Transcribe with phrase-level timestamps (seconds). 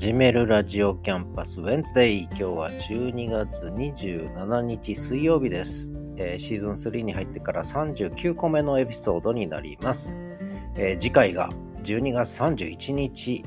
[0.00, 2.22] 始めるラジオキャンパス Wednesday。
[2.26, 10.16] 今日は12月27日水曜日です、えーシーズン3に入ってから39個目のエピソードになります、
[10.76, 11.50] えー次回が
[11.82, 13.44] 12月31日、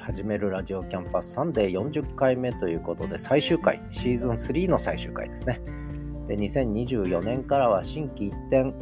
[0.00, 3.82] 始めるラジオキャンパスサンデー40回目ということで最終回。
[3.90, 5.60] シーズン3の最終回ですね。
[6.28, 8.72] で2024年からは心機一転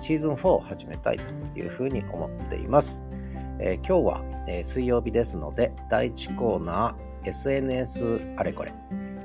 [0.00, 3.05] シーズン4を始めたいというふうに思っています。
[3.58, 8.72] えー今日は、えー水曜日ですので、第1コーナー、SNS あれこれ。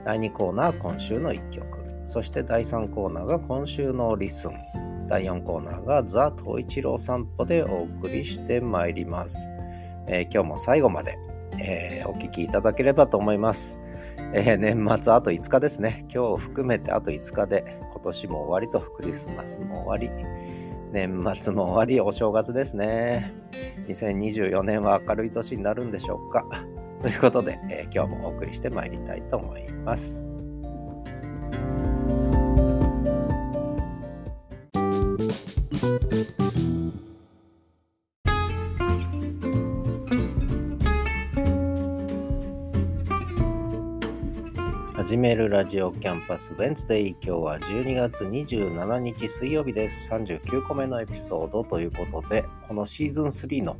[0.05, 1.80] 第2コーナー、今週の1曲。
[2.08, 4.53] そして第3コーナーが今週の LISTEN。
[5.08, 9.49] 第4コーナーがザ・東一郎散歩でお送りしてまいります。
[10.08, 11.17] えー今日も最後まで、
[11.59, 13.81] えお聞きいただければと思います。
[14.33, 16.00] え年末あと5日ですね。
[16.03, 20.09] 今日を含めてあと5日で今年も終わりとクリスマスも終わり。
[20.92, 23.34] 年末も終わり、お正月ですね。
[23.88, 26.45] 2024年は明るい年になるんでしょうか。
[27.02, 30.28] ということで、えー今日もお送りしてまいりたいと思います。
[45.22, 47.09] めるラジオキャンパスベンツデイ。
[47.09, 50.11] 今日は12月27日水曜日です。
[50.11, 53.77] 39個目のエピソードということでこのシーズン3の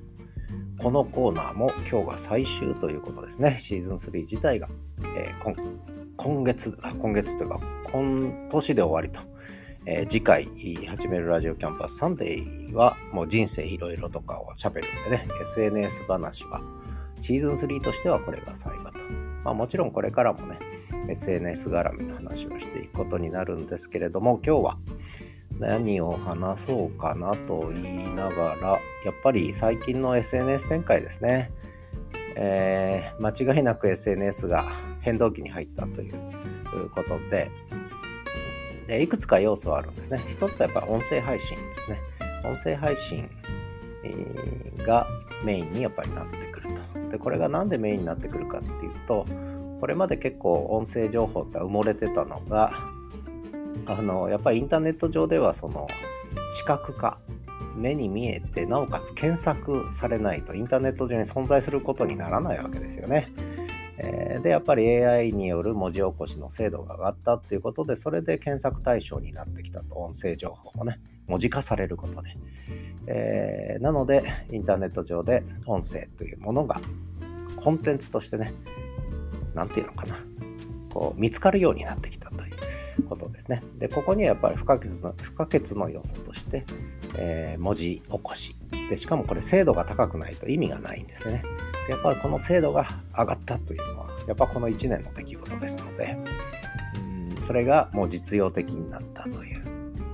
[0.78, 3.58] このコーナーも今日が最終ということですね。
[3.60, 4.70] シーズン3自体が、
[5.18, 5.56] えー
[6.16, 9.28] 今月あ今月というか今年で終わりと、
[9.88, 10.48] えー次回
[10.88, 15.28] 始めるラジオキャンパスサンデーはもう人生いろいろとかを喋るんでね。
[15.42, 16.62] SNS 話は
[17.20, 19.00] シーズン3としてはこれが最後と。
[19.44, 20.60] まあもちろんこれからもね
[21.10, 24.78] SNS 絡みの話をしていくことになるんですけれども今日は
[25.60, 31.52] 何を話そうかなと言いながらやっぱり最近の SNS 展開ですね、
[32.36, 34.72] えー間違いなく SNS が
[35.02, 37.52] 変動期に入ったということで
[38.88, 40.24] でいくつか要素はあるんですね。
[40.28, 42.00] 一つはやっぱ音声配信ですね。
[42.44, 43.30] 音声配信
[44.80, 45.08] が
[45.44, 47.10] メインにやっぱりなってくると。
[47.10, 49.26] でこれがなんでメインになってくるかっていうと
[49.82, 52.72] これまで結構音声情報って埋もれてたのが
[53.88, 55.88] あのやっぱりインターネット上ではその
[56.52, 57.18] 視覚化
[57.76, 63.30] 目に見えてなおかつ検索されないとインターネット上に存在することにならないわけですよね。
[63.98, 72.30] えーでやっぱり AI による文字起こしの精度が上がったっていうことでそれで検索対象になってきたと音声情報もね文字化されることで、
[73.08, 76.82] えーなのでインターネット上で音声というものが
[77.58, 78.54] コンテンツとしてね
[79.54, 80.18] なんていうのかな、
[80.94, 82.50] こう見つかるようになってきたとい
[83.00, 83.62] うことですね。
[83.78, 86.66] で、ここにはやっぱり不可欠の不可欠の要素として、
[87.16, 88.56] えー文字起こし
[88.90, 88.98] で。
[88.98, 91.44] しかもこれ精度が高くないと意味がないんですね。
[91.90, 96.18] やっぱりこの精度が上がったというのは、やっぱこの1年の出来事ですので、
[96.96, 99.62] うんそれがもう実用的になったという。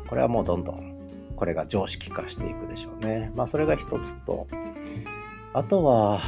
[0.08, 0.88] これはもうどんどん
[1.36, 3.32] これが常識化していくでしょうね。
[3.36, 4.48] まあそれが一つと、
[5.54, 6.20] あとは、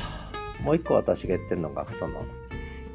[0.63, 2.23] もう一個私が言ってるのが、その、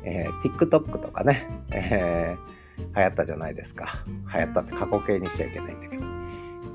[0.04, 2.54] えー TikTok とかね、えー
[2.96, 3.86] 流行ったじゃないですか。
[4.34, 6.04] 流行ったって過去形にしちゃいけないんだけど。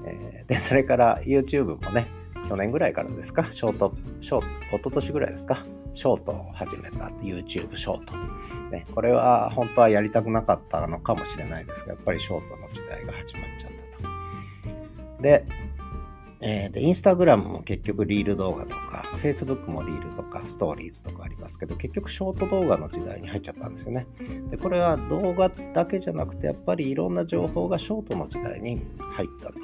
[0.06, 2.08] えーで、それから YouTube もね、
[2.48, 8.18] 去年ぐらいからですか、ショート、ショート、一昨年ぐらいですか、ショートを始めた YouTube ショート。
[8.72, 15.22] ね、これは本当はやりたくなかったのかもしれないですが、やっぱりショートの時代が始まっちゃったと。
[15.22, 15.46] で、
[16.42, 24.08] えーで、インスタグラムも結局リール動画とか、Facebook もリールとか、ストーリーズとかありますけど、結局ショート動画の時代に入っちゃったんですよね。
[24.48, 29.60] で、これは動画だけじゃなくて、やっぱりいろんな情報がショートの時代に入ったと。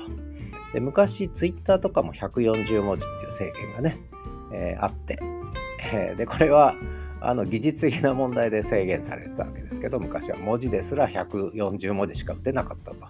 [0.73, 3.97] で、昔 Twitter とかも140文字っていう制限がね、
[4.51, 5.19] えーあって、
[5.93, 6.75] えーで、これは、
[7.21, 13.07] あの技術的な問題で制限されてたわけですけど昔は文字ですら140文字しか打てなかったと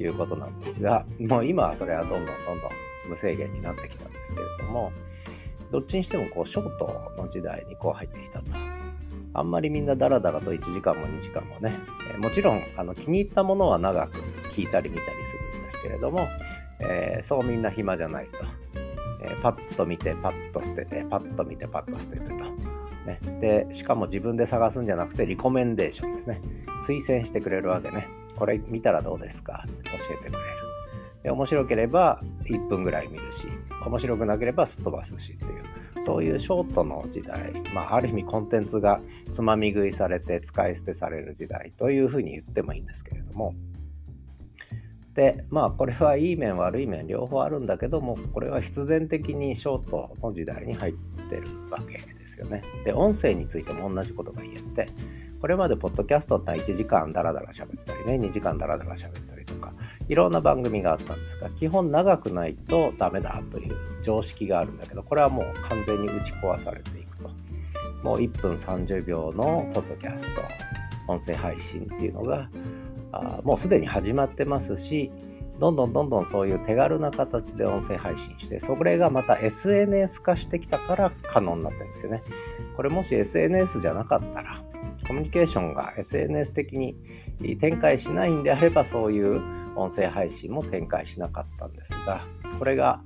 [0.00, 4.92] いうことなんですがもう今はそれはどんどんどんどん無制限になってきたんですけれども
[5.70, 8.46] どっちにしてもこうショートの時代にこう入ってきたと。
[9.32, 11.78] あんまりみんなダラダラと1時間も2時間もね、
[12.12, 14.18] えもちろんあの気に入ったものは長く
[14.50, 16.26] 聞いたり見たりするんですけれども、
[16.80, 18.32] えーそうみんな暇じゃないと。
[19.22, 22.44] えーパッと見てパッと捨ててパッと見てパッと捨ててと。
[23.06, 26.42] ね、でしかも自分で探すんじゃなくてリコメンデーションですね
[26.86, 29.64] 推薦してくれるわけねこれ見たらどうですか？
[29.66, 30.38] って教えてくれる
[31.22, 33.46] で面白ければ1分ぐらい見るし
[33.84, 39.00] 面白くなければすっ飛ばすしっていうそういうショートの時代、まあ、ある意味コンテンツが
[39.30, 43.54] つまみ食いされて使い捨てされる時代というふうに言ってもいいんですけれども
[45.14, 50.94] でまあこれはいい面悪い面両方あるんだけどもこれは必然的にショートの時代に入っ
[51.28, 52.62] てるわけですよね。
[52.84, 54.86] で音声についても同じことが言えて
[55.40, 59.72] これまでポッドキャストって1時間ダラダラ喋ったりね2時間ダラダラ喋ったりとか
[60.10, 67.30] いろんな番組があったんですが基本長くないとダメだという常識があるんだけどこれはもう完全に打ち壊されていくと
[68.02, 70.42] もう1分30秒のポッドキャスト
[71.06, 72.50] 音声配信っていうのが
[73.12, 75.12] あもうすでに始まってますし
[75.60, 82.22] どんどんどんどんそういう手軽な形で音声配信して、それがまた SNS 化してきたから可能になってるんですよね。
[82.76, 84.56] これもし SNS じゃなかったら、
[85.10, 86.94] コミュニケーションが SNS 的に
[87.58, 89.42] 展開しないんであれば、そういう
[89.74, 92.20] 音声配信も展開しなかったんですが、
[92.60, 93.00] これが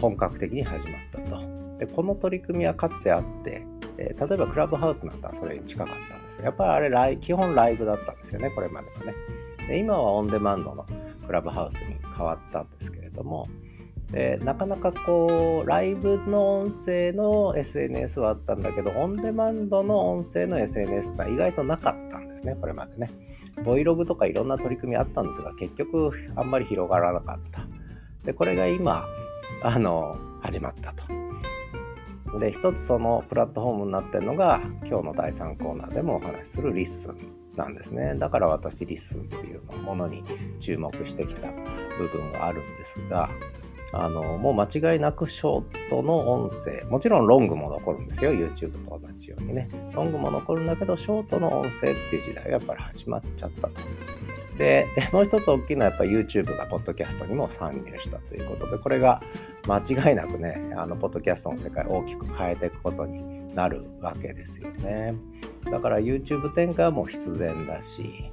[0.00, 1.42] 本格的に始まったと。
[1.78, 3.66] で、この取り組みはかつてあって、
[3.98, 9.14] え、例えばクラブハウスなんかそれに近かったんですやっぱりあれライ、基本ライブだったんですよね、これまではね。
[9.66, 10.86] で今はオンデマンドの
[11.26, 13.48] クラブハウスに変わったんですけれども、
[14.10, 23.10] でなかなかこうライブの音声の SNS はあったんだけどオンデマンドの音声の SNS って意外となかったんですねこれまでね。
[23.56, 27.62] Vlog とかいろんな取り組みあったんですが結局あんまり広がらなかった。
[28.24, 29.06] でこれが今
[29.62, 31.04] あの始まったと。
[32.38, 37.16] で一つそのプラットフォームになってるのが今日の第3コーナーでもお話しする LISTEN
[37.56, 38.14] なんですね。
[38.16, 40.22] だから私 LISTEN っていうものに
[40.60, 41.50] 注目してきた
[41.98, 43.30] 部分があるんですが、
[43.92, 48.32] あの、もう間違いなくショートの音声、もちろんロングも残るんですよ。
[48.32, 49.68] YouTube と同じようにね。
[49.94, 53.74] ロングも残るんだけど、ショートの音声っていう時代がやっぱり始まっちゃったと。
[54.58, 59.22] で、で もう一つ大きいのはやっぱり YouTube がポッドキャストにも参入したということで、これが
[59.66, 65.14] 間違いなくね、あの、ポッドキャストの世界を大きく変えていくことになるわけですよね。
[65.70, 68.30] だから YouTube 展開はもう必然だし、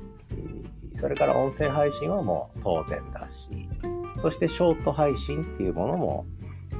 [0.96, 3.63] それから音声配信はもう当然だし、
[4.24, 6.26] そしてショート配信っていうものも、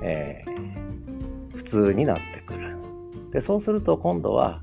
[0.02, 2.78] えー、普通になってくる。
[3.32, 4.62] で、そうすると今度は、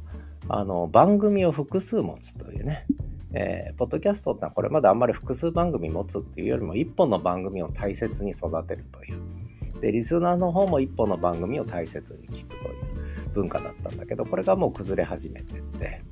[0.48, 2.86] あの、番組を複数持つというね、
[3.34, 9.80] えー、ポッドキャストってのはこれまであんまり複数番組持つっていうよりも一本の番組を大切に育てるという。
[9.82, 16.02] で、リスナーの方も一本の番組を大切に聞くという文化だったんだけど、これがもう崩れ始めてって、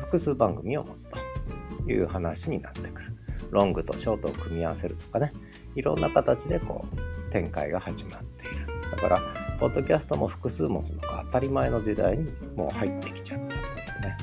[0.00, 1.16] 複数番組を持つと
[1.90, 3.16] いう話になってくる。
[3.50, 5.32] ロングとショートを組み合わせるとかね、
[5.74, 8.66] いろんな形でこう展開が始まっている。
[8.90, 9.20] だから、
[9.58, 13.58] ポッドキャストも複数持つのが当たり前の時代にもう入ってきちゃったという
[14.02, 14.18] ね、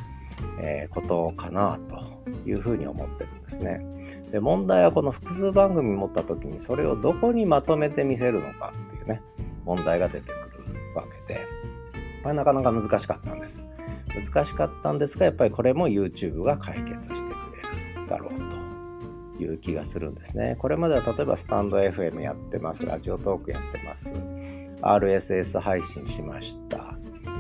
[0.60, 2.04] えー、ことかなと
[2.50, 3.86] いうふうに思ってるんですね。
[4.32, 9.22] で、問題はこの複数番組持った時にそれをどこにまとめてみせるのかっていうね、
[9.64, 11.42] 問題が出てくるわけで、
[12.24, 13.66] これなかなか難しかったんです。
[14.14, 17.36] 難しかったんですが、やっぱりこれも YouTube が解決してく
[17.96, 18.58] れるだろうと
[19.40, 20.56] いう気がするんですね。
[20.60, 24.14] これまでは例えばスタンド FM やってます、ラジオトークやってます、
[24.82, 26.96] RSS 配信しました。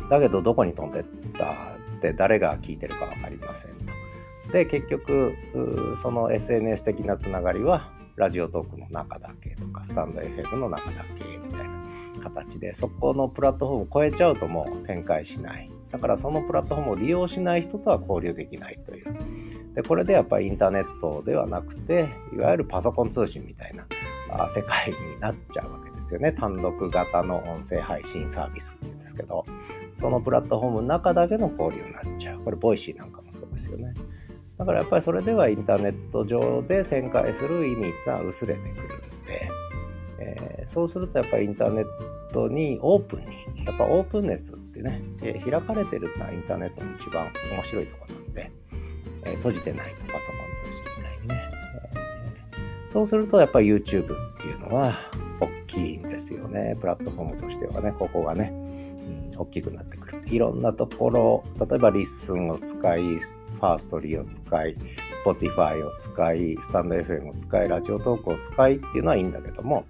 [0.09, 1.03] だけどどこに飛んでっ
[1.33, 4.51] たって誰が聞いてるか分かりませんと。
[4.51, 5.35] で、結局、
[5.95, 11.83] その SNS 的なつながりはラジオトークの中だけとか、スタンド FM の中だけみたいな
[12.21, 15.69] 形で、そこのプラットフォームを超えちゃうともう展開しない。
[15.91, 19.17] だからそのプラットフォームを利用しない人とは交流できないという。
[19.77, 23.85] で、これでやっぱりインターネットではなくて、いわゆるパソコン通信みたいな
[24.49, 26.31] 世界になっちゃうわけですよね。
[26.31, 29.45] 単独型の音声配信サービスって言うんですけど、
[29.93, 32.39] そのプラットフォームの中だけの交流になっちゃう。
[32.39, 33.93] これ、 Voicy なんかもそうですよね。
[34.57, 39.51] だからやっぱりそれではインターネット上で展開する意味ってのは薄れてくるんで、
[40.17, 41.85] えー、そうするとやっぱりインターネッ
[42.33, 48.51] トにオープンに、やっぱ openness ってね、えー、開かれてるのはインターネットの一番面白いとこなんで、
[49.27, 51.51] えー、閉じてないとパソコン通信みたいにね、
[51.93, 54.95] えー、そうするとやっぱり YouTube っていうのは
[55.39, 56.75] 大きいんですよね。
[56.79, 60.23] プラットフォームとしてはね、ここがね、うん、大きくなってくる。
[60.25, 63.01] いろんなところ、例えばリッスンを使い、
[63.57, 64.77] Firstory を使い、
[65.25, 69.85] Spotify を使い、 stand.fm を使い、ラジオトークを使いっていうのはいいんだけども、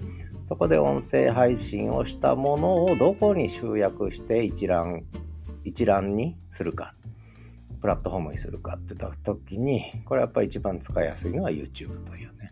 [0.45, 5.03] そこで音声配信をしたものをどこに集約して一覧、
[5.63, 6.93] 一覧にするか、
[7.79, 12.49] プラットフォームにするかって言った時に、これやっぱり一番使いやすいのは YouTube というね。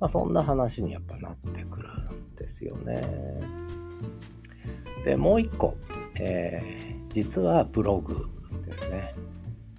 [0.00, 3.02] まあそんな話にやっぱなってくるんですよね。
[5.04, 5.76] で、もう一個、
[6.20, 8.28] えー、実はブログ
[8.66, 9.14] ですね。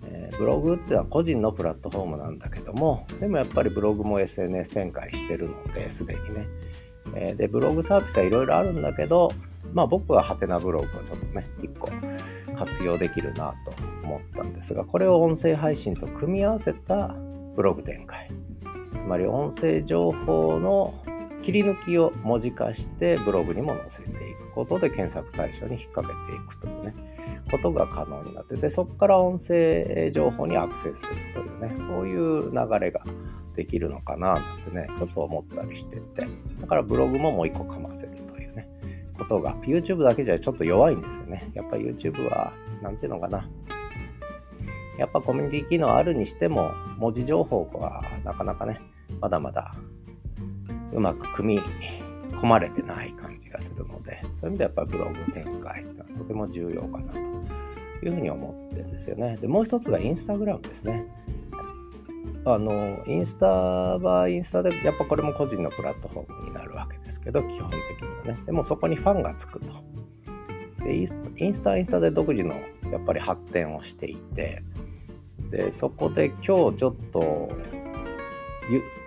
[0.04, 6.48] えー、ブログっていうのは個人のプラットフォームなんだけども、でもやっぱりブログも SNS 展開してるので、すでにね。
[7.16, 9.32] え、で、ブログサービスはいろいろあるんだけど、
[9.74, 11.90] まあ僕はハテナブログをちょっとね、一個
[12.56, 13.74] 活用できるなと
[14.04, 17.16] 思ったんですが、これを音声配信と組み合わせた
[17.56, 18.30] ブログ展開。
[18.96, 20.94] つまり音声情報の
[21.42, 26.94] 切り抜きを文字化してブログにも載せていくことで検索対象に引っ掛けていくというね、
[27.50, 33.04] ことが可能になってで、そこから音声情報にアクセスするというね、こういう流れが
[33.56, 36.28] できるのかななんてね、ちょっと思ったりしてて、
[36.60, 38.39] だからブログももう一個かませると、
[39.20, 41.52] ことが、YouTube だけじゃちょっと弱いんですよね。
[41.54, 43.48] やっぱ YouTube は、なんていうのかな、
[44.98, 48.80] やっぱコミュニティ機能あるにしても、文字情報はなかなかね、
[49.22, 49.74] まだまだ
[50.92, 51.62] うまく組み
[52.38, 57.20] 込まれてない感じがするので、そういう意味でやっぱりブログ展開ってのはとても重要かなと
[58.06, 59.38] いうふうに思ってるんですよね。
[59.38, 61.06] で、もう一つがインスタグラムですね。
[62.46, 66.59] あの、インスタはインスタで、やっぱこれも個人のプラットフォームになる
[67.20, 68.44] ですけど、基本的にはね。
[68.46, 69.66] でもそこにファンがつくと。
[70.84, 71.08] で、イン
[71.54, 72.56] スタインスタで独自の
[72.92, 74.64] やっぱり発展をしていて、
[75.52, 77.50] で、そこで今日ちょっと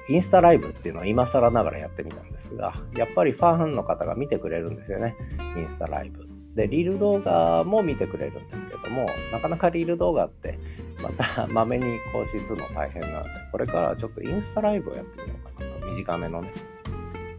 [0.08, 5.16] インスタライブっていうのは今更ながらやってみたんですが、やっぱりファンの方が見てくれるんですよね。
[5.56, 6.28] インスタライブ。
[6.54, 10.58] で、リール動画も見てくれるんですけども、なかなかリール動画って
[11.02, 15.86] また まめに更新するの大変なので、これからちょっとインスタライブをやってみようかなと。
[15.86, 16.52] 短めのね。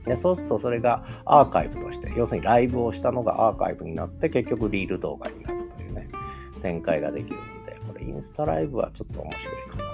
[0.05, 6.10] でそうするとそれがアーカイブとして、要するにライブをしたのがアーカイブになって結局リール動画になるというね、
[6.62, 9.88] 展開ができるので、これインスタライブはちょっと面白いかなっ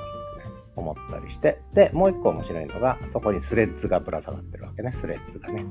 [0.44, 0.56] てね。
[0.76, 5.66] 思ったりして、で、もう一個面白いのが、そこにスレッズがぶら下がってるわけね、スレッズがね。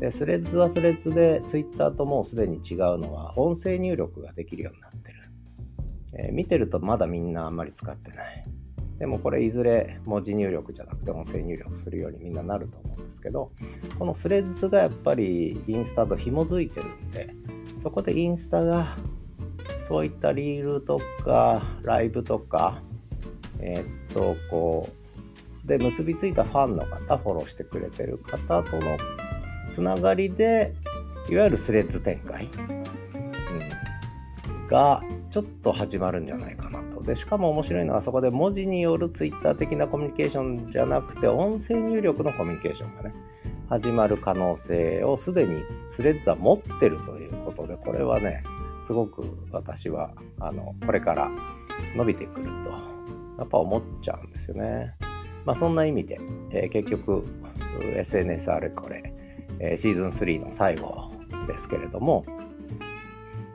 [0.00, 5.18] で、スレッズはスレッズで、ツイッターともうすでに違うのは、音声入力ができるようになってる。
[6.14, 8.44] えー、見てるとまだみんなあんまり使ってない。
[8.98, 13.52] でもこれいずれ文字入力じゃなくて音声入力するようにみんななると思うんですけど、
[13.98, 17.34] このスレッズがやっぱりインスタと紐づいてるんで、
[17.82, 18.96] そこでインスタが
[19.82, 22.82] そういったリールとかライブとか
[23.60, 24.88] えー、っと、こ
[25.64, 28.96] う、で、結びついたファンの方、フォローしてくれてる方との
[29.70, 30.74] つながりで、
[31.28, 32.48] いわゆるスレッズ展開、う
[34.64, 37.02] ん、が、ちょっと始まるんじゃないかなと。
[37.02, 43.14] で、しかも面白いのは、そこで文字によるツイッター的なコミュニケーションじゃなくて、音声入力のコミュニケーションがね、
[43.68, 48.42] 始まる可能性をすでにスレッズは持ってるということで、これはね、
[48.82, 51.30] すごく私は、あの、これから
[51.96, 52.70] 伸びてくると
[53.38, 54.94] やっぱ思っちゃうんですよね。
[55.44, 56.18] まあそんな意味で、
[56.50, 57.24] えー、結局
[57.96, 59.14] SNS あれこれ、
[59.60, 61.10] えー、シーズン3の最後
[61.46, 62.24] ですけれども、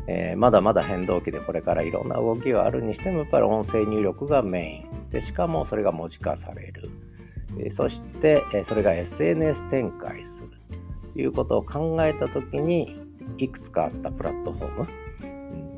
[0.08, 5.10] えー、まだまだ変動期でこれからいろんな動きがあるにしてもやっぱり音声入力がメイン。
[5.10, 6.90] でしかもそれが文字化される、
[7.60, 10.50] えー、そして、えー、それが SNS 展開する
[11.14, 13.00] ということを考えた時に
[13.38, 14.88] いくつかあったプラットフォーム。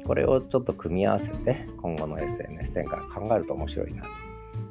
[0.05, 4.09] これをちょっと組み合わせて今後の SNS 展開を考えると面白いなと。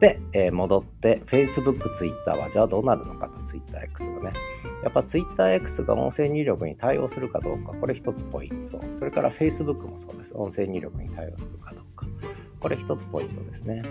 [0.00, 4.38] で、えー、戻って Facebook、Twitter はじゃあどうなるのかと TwitterX がね。
[4.82, 8.82] やっぱ TwitterX が音声入力に対応するかどうか、これ一つポイント。
[8.92, 10.34] それから Facebook もそうです。
[10.36, 12.06] 音声入力に対応するかどうか。
[12.60, 13.82] これ一つポイントですね。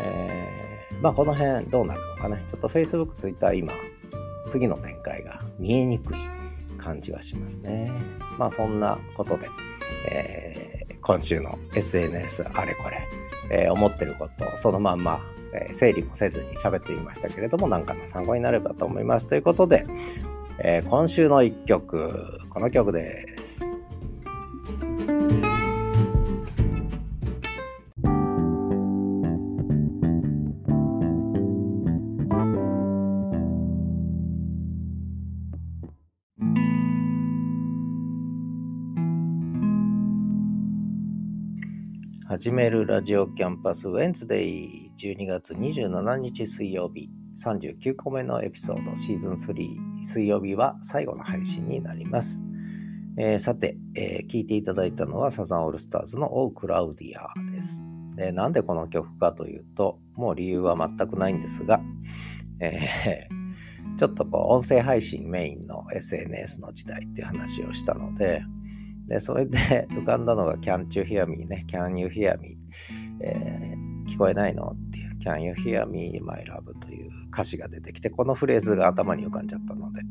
[0.00, 2.44] えー、まあこの辺どうなるのかね。
[2.48, 3.72] ちょっと Facebook、Twitter 今、
[4.46, 6.16] 次の展開が見えにくい
[6.76, 7.92] 感じはしますね。
[8.38, 9.48] まあそんなことで。
[10.10, 13.08] えー、今週の SNS あれこれ、
[13.50, 15.20] えー、思ってることをそのまんま、
[15.52, 19.26] えー、整理もせずに喋ってみましたけれども、何かの参考になればと思います。
[19.26, 19.86] ということで、
[20.60, 23.77] え今週の一曲、この曲です。
[42.38, 52.44] 始めるラジオキャンパス Wednesday 12月27日水曜日39個目のエピソードシーズン3水曜日は最後の配信になります。
[53.18, 56.54] えー、さて、えー、聞いていただいたのはサザンオールスターズの Oh!
[56.54, 57.82] クラウディアです。
[58.14, 61.80] でなんでこの曲かというと、もう理由は全くないんですが、
[62.60, 68.44] えー、ちょっとこう音声配信メインの SNS の時代っていう話をしたので、
[69.08, 69.58] で、それで
[69.90, 71.64] 浮かんだのが Can't you hear me ね。
[71.68, 72.58] Can you hear me?
[73.20, 74.68] えー、聞こえないの？
[74.70, 76.78] っていう Can you hear me, my love?
[76.78, 80.02] という歌詞が出てきて、このフレーズが頭に浮かんじゃったので、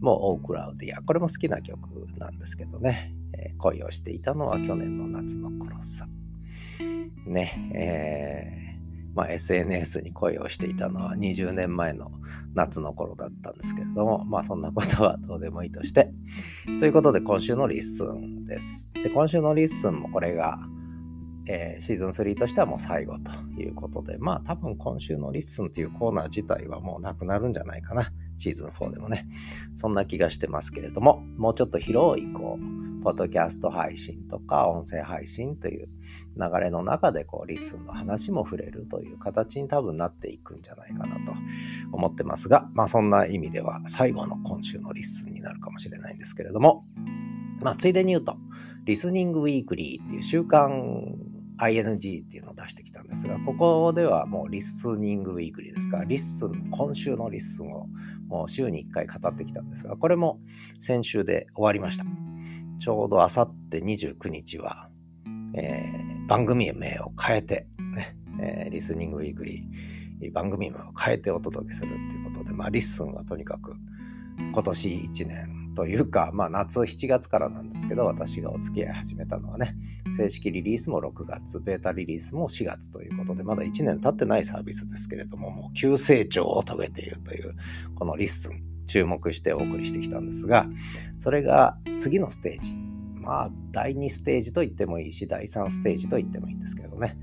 [0.00, 1.02] もうオークラウディア。
[1.02, 1.78] これも好きな曲
[2.18, 3.14] なんですけどね。
[3.32, 6.08] えー、恋をしていたのは去年の夏の頃さ。
[7.26, 8.69] ね、えー
[9.14, 12.10] まあ、SNS に恋をしていたのは20年前の
[12.54, 16.10] 夏の頃だったんですけれども、まあそんなことはどうでもいいとして。
[16.78, 18.90] ということで今週のリッスンです。
[18.94, 20.58] で、今週のリッスンもこれが、
[21.46, 28.12] えー、シーズン3としてはもう最後ということで、まあ多分今週のリッスンっていうコーナー自体はもうなくなるんじゃないかな。
[28.36, 29.26] シーズン4でもね。
[29.74, 35.88] そんな気がしてますけれども、もうちょっと広い、こう、ポッドキャスト配信とか音声配信という
[36.36, 41.32] 流れの中で、こう、リッスンの話も触れるという形に多分なっていくんじゃないかなと
[41.92, 46.84] 思ってますが、まあそんな意味では最後の今週のリッスンになるかもしれないんですけれども、
[47.60, 48.36] まあついでに言うと、
[48.84, 51.16] リスニングウィークリーっていう週刊
[51.60, 57.86] ING っていうのを出してきたんですが、ここではもうリスニングウィークリーですから、リッスン、今週のリッスンを
[58.28, 60.40] もう週に1回語ってきたんですが、これも
[60.78, 62.29] 先週で終わりました。
[62.80, 64.88] ちょうどあさって29日は、
[65.54, 73.76] えー、番組名を変えて、ね、えー、リスニングウィークリー、番組名を変えてお届けするっていうことで、まあ、リッスンはとにかく
[74.52, 79.76] 今年1年というか、まあ夏7月からなんですけど、私がお付き合い始めたのはね、
[80.16, 87.54] 正式リリースも6月、ベータリリースも4月ということで、まだ1年経ってないサービスですけれども、もう急成長を遂げているという、
[87.94, 90.66] このリッスン、注目してお送りしてきたんですが、
[91.18, 92.72] それが次のステージ。
[93.20, 97.16] まあ、第2ステージと言ってもいいし、第3ステージと言ってもいいんですけどね。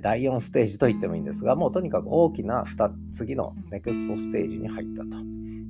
[0.00, 5.08] 第4ステージと言ってもいいんですが、もうとにかく大きな2次のネクストステージに入ったと。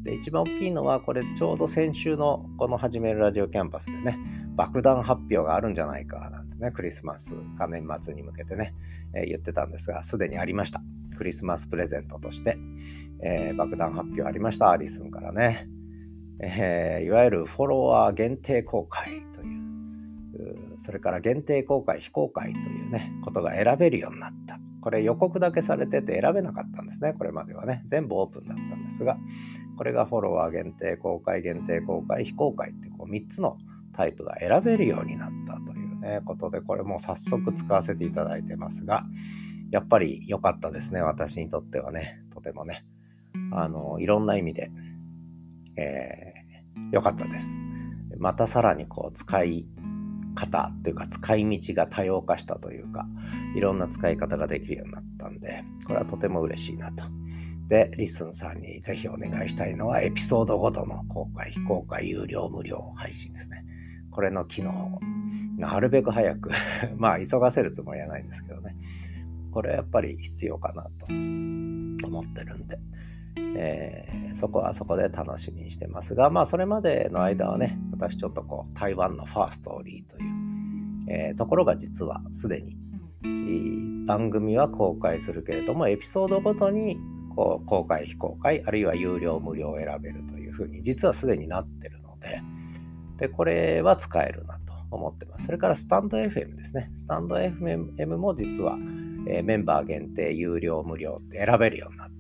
[0.05, 4.19] で、一番大きいのは、これちょうど先週のこの始めるラジオキャンパスでね、
[4.55, 8.75] 爆弾発表があるんじゃないかなんてね、クリスマスか年末に向けてね、
[9.15, 10.83] えー、言ってたんですが、すでにありました。
[11.17, 12.59] クリスマスプレゼントとして、
[13.25, 15.67] えー、爆弾発表ありました、リスンからね。
[16.41, 24.59] えー、いわゆるフォロワー限定公開という、それから限定公開、非公開というね、ことが選べるようになった。
[24.83, 27.83] これ予告だけされてて選べなかったんですね、これまではね。
[27.87, 29.17] 全部オープンだったんですが、
[29.79, 33.57] これがフォロワー限定、公開限定、公開、非公開ってこう3つの
[33.95, 39.07] タイプが選べるようになったというね、ことで、これも早速使わせていただいてますが、
[39.71, 42.85] やっぱり良かったですね、私にとってはね、とてもね。
[43.53, 44.71] あの、いろんな意味で、
[45.77, 47.59] えー、良かったです。
[48.19, 49.67] またさらにこう、使い
[50.35, 53.07] 方というか、使い道が多様化したというか、
[53.55, 57.05] いろんな使い方ができるようになったんで、これはとても嬉しいなと。
[57.69, 63.65] で、リッスンさんにぜひお願いしたいのは、エピソードごとの公開、非公開、有料、無料配信ですね。
[64.11, 65.01] これの機能を、
[65.59, 66.51] なるべく早く
[66.99, 68.77] まあ、急がせるつもりはないんですけどね。
[69.51, 72.79] これやっぱり必要かなと思ってるんで、
[73.37, 80.31] えー、そこはそこで楽しみにしてますが、まあ、それまでの間はね、私ちょっとこう、台湾のファーストーリーという、
[81.09, 82.77] えー、ところが実はすでに、
[84.07, 86.99] 番組は公開するけれども、エピソードごとに
[87.35, 92.41] こう公開非公開あるいは有料無料を選べるというふうに実はすでになってるので
[93.17, 95.47] でこれは使えるなと思ってます。
[95.47, 96.91] それからスタンド FM ですね。
[96.95, 98.77] スタンド FM も実は、
[99.29, 102.14] えー、メンバー限定有料無料って選べるようになって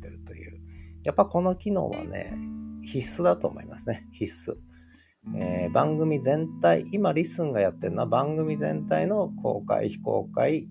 [1.05, 2.37] やっぱこの機能はね
[2.83, 4.57] 必須だと思いますね必須
[5.33, 10.69] えー、番組全体、今リスンがやってるのは番組全体の公開、非公開、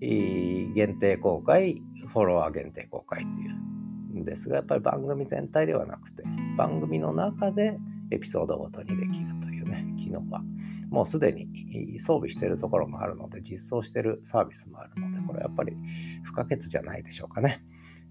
[0.00, 1.76] 限定公開、
[2.08, 6.22] フォロワー限定公開っていうんですが、やっぱり番組全体ではなくて、
[6.56, 7.78] 番組の中で
[8.10, 10.42] エピソードごとにできるというね、機能は、
[10.88, 15.76] もうすでに装備しているところもあるので、実装しているサービスもあるので、これやっぱり
[16.24, 17.62] 不可欠じゃないでしょうかね。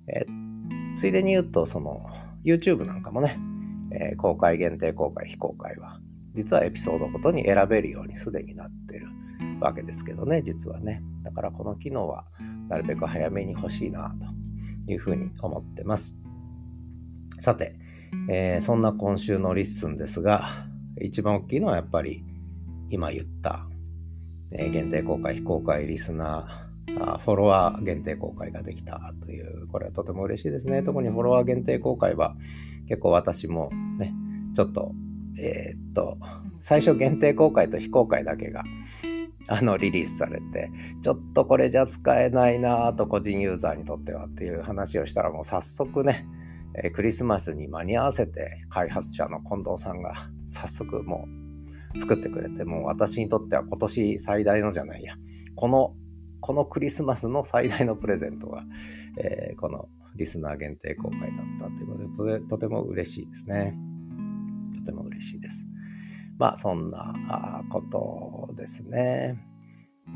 [0.07, 0.48] えー、
[0.99, 2.09] ついでに言うと、その、
[2.43, 3.39] YouTube なんかもね、
[3.93, 6.01] えー、公開限定公開非公開は、
[6.33, 9.07] 実はエピソードごとに選べるようにすでになってる
[9.61, 11.01] わけですけどね、実はね。
[11.23, 12.25] だからこの機能は
[12.67, 14.13] なるべく早めに欲しいな
[14.85, 16.17] というふうに思ってます。
[17.39, 17.79] さて、
[18.29, 20.49] えー、そんな今週のリッスンですが、
[20.99, 22.25] 一番大きいのはやっぱり
[22.89, 23.65] 今言った、
[24.51, 30.83] えー、限定公開、非公開リスナー、フォロワー限定公開ができたという、これはとても嬉しいですね。
[30.83, 32.35] 特にフォロワー限定公開は
[32.87, 34.13] 結構私もね、
[34.55, 34.91] ちょっと、
[35.37, 36.17] えー、っと、
[36.61, 38.63] 最初限定公開と非公開だけが
[39.47, 40.71] あの、リリースされて、
[41.01, 46.27] ちょっとこれじゃ使えないなと個人ユーザーにとってはっていう話をしたらもう早速ね、
[46.75, 50.13] えー、クリスマスに間に合わせて開発者の近藤さんが
[50.47, 51.27] 早速も
[51.95, 55.15] う作ってくれて、もう私にとっては今年最大のじゃないや、
[55.55, 55.95] この、
[56.41, 58.63] このクリスマスの最大のプレゼントが、
[59.17, 61.27] えー、このリスナー限定公開だ
[61.67, 63.77] ったということで、とても嬉しいですね。
[64.77, 65.67] とても嬉しいです。
[66.37, 69.37] まあ、そんなことですね。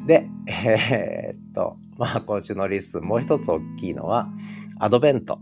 [0.07, 4.29] で、えー、っと、まあ、今週のリス、もう一つ大きいのは、
[4.79, 5.39] アドベント。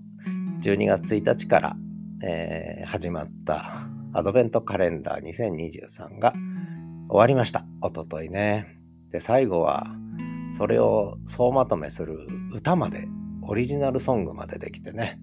[0.62, 1.76] 12月1日から、
[2.24, 6.34] えー、始まったアドベントカレンダー2023が
[7.10, 7.65] 終わりました。
[7.82, 8.78] おとといね。
[9.10, 9.96] で、最後は、
[10.52, 13.08] それを総まとめする歌まで
[13.42, 15.20] オリジナルソングまでできてね、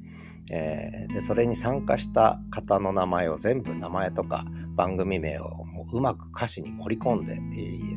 [0.50, 7.36] えー、でそれに参加した方の名前を全部名前とか番組名をもううまく歌詞に盛り込んで、え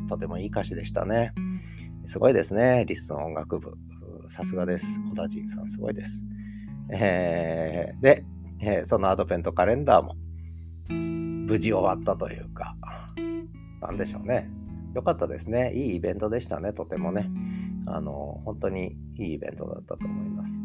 [0.00, 1.32] ー、とてもいい歌詞でしたね。
[2.04, 2.84] すごいですね。
[2.86, 3.74] リッスン音楽部。
[4.28, 5.00] さすがです。
[5.10, 6.24] 小田陣さんすごいです、
[6.90, 8.24] えー、で、
[8.60, 10.14] えそのアドベントカレンダーも
[10.88, 12.76] 無事終わったというか
[13.80, 14.48] なんでしょうね。
[14.94, 15.72] 良かったですね。
[15.74, 17.30] いいイベントでしたねとてもね。
[17.86, 20.62] あの本当にいいイベントだったと思います。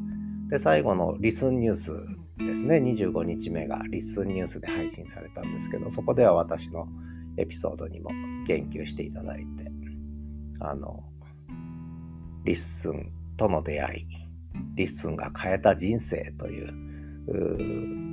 [0.50, 1.94] で、最後のリスンニュース
[2.38, 2.78] ですね。
[2.78, 6.88] 25日目がリスンニュースで配信されたんですけど、そこでは私の
[7.38, 8.12] エピソードにも
[8.46, 9.72] 言及していただいて、
[10.60, 11.04] あの、
[12.44, 14.08] リッスンとの出会い、
[14.76, 16.74] リッスンが変えた人生という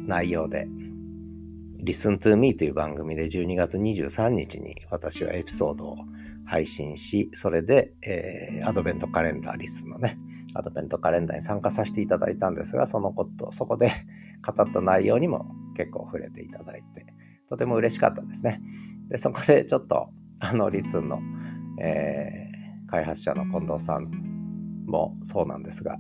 [0.07, 0.66] 内容で、
[1.85, 5.97] Listen to Me という番組で12月23日に私はエピソードを
[6.47, 10.18] 配信し、それで、えー、アドベントカレンダーリスンのね、
[10.55, 13.90] アドベントカレンダーに参加させていただいたんですが、そのこと、そこで
[14.47, 15.44] 語った内容にも
[15.77, 17.05] 結構触れていただいて、
[17.51, 18.62] とても嬉しかったですね。
[19.11, 20.09] で、そこでちょっと、
[20.40, 21.20] あの、リスンの、
[21.83, 24.11] えー、開発者の近藤さん
[24.87, 25.99] もそうなんですが、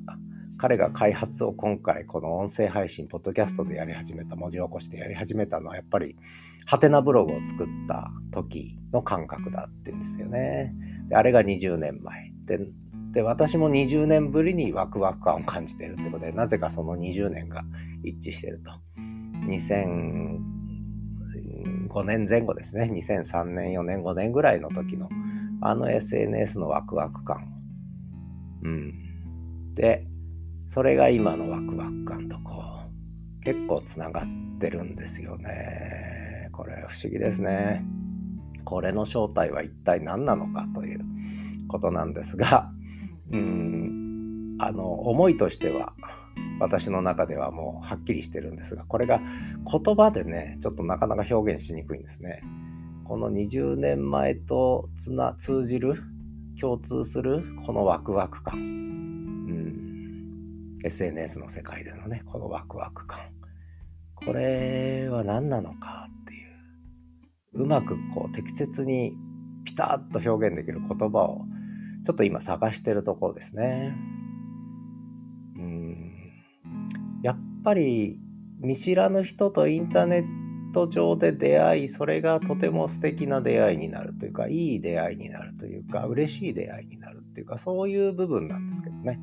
[0.64, 6.16] 彼が開発を今回この音声配信、ポッドキャストでやり始めた、文字起こしでやり始めたのはやっぱり、
[6.64, 10.72] ハテナブログを作った時の感覚だって言うんですよね。
[11.10, 12.32] であれが20年前。
[12.46, 12.60] で、
[13.12, 17.62] で、私も20年ぶりにワクワク感を感じているということで、なぜかその20年が
[18.02, 18.70] 一致してると。
[19.46, 20.38] 2005
[22.06, 22.90] 年前後ですね。
[22.90, 25.10] 2003年、4年、5年ぐらいの時の、
[25.60, 27.52] あの SNS のワクワク感。
[28.62, 28.94] うん。
[29.74, 30.06] で、
[30.66, 32.62] それが今のワクワク感とこ
[33.40, 36.48] う、結構つながってるんですよね。
[36.52, 37.84] これ不思議ですね。
[38.64, 41.00] これの正体は一体何なのかという
[41.68, 42.70] ことなんですが、
[43.30, 45.92] うんあの思いとしては
[46.60, 49.20] 私の中ではもうはっきりしてるんですがこれが
[49.70, 52.42] 言葉でねちょっとなかなか表現しにくいんですね。
[53.04, 55.94] この20年前とつな通じる
[56.58, 59.23] 共通するこのワクワク感、うん、
[60.84, 63.20] SNS の世界でのねこのワクワク感
[64.14, 66.36] これは何なのかってい
[67.56, 69.14] ううまくこう適切に
[69.64, 71.42] ピタッと表現できる言葉を
[72.04, 73.96] ちょっと今探してるところですね。
[75.56, 76.12] うん。
[77.22, 78.18] やっぱり
[78.60, 80.24] 見知らぬ人とインターネッ
[80.74, 89.18] ト上で出会い、それがとても素敵な出会いになるというか、いい出会いになるというか、嬉しい出会いになるっていうか、そういう部分なんですけどね。